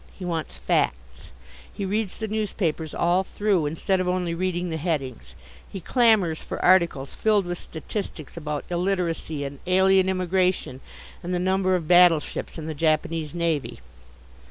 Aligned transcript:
He 0.17 0.25
wants 0.25 0.57
facts. 0.57 1.29
He 1.71 1.85
reads 1.85 2.17
the 2.17 2.27
newspapers 2.27 2.95
all 2.95 3.23
though, 3.37 3.67
instead 3.67 3.99
of 3.99 4.07
only 4.07 4.33
reading 4.33 4.71
the 4.71 4.77
headings. 4.77 5.35
He 5.71 5.79
clamours 5.79 6.41
for 6.41 6.59
articles 6.65 7.13
filled 7.13 7.45
with 7.45 7.59
statistics 7.59 8.35
about 8.35 8.65
illiteracy 8.71 9.43
and 9.45 9.59
alien 9.67 10.09
immigration 10.09 10.81
and 11.21 11.35
the 11.35 11.39
number 11.39 11.75
of 11.75 11.87
battleships 11.87 12.57
in 12.57 12.65
the 12.65 12.73
Japanese 12.73 13.35
navy. 13.35 13.79